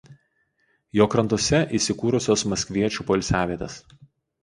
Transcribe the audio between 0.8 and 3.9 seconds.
Jo krantuose įsikūrusios maskviečių poilsiavietės.